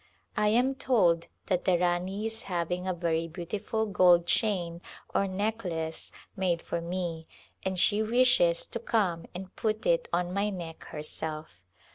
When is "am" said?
0.47-0.73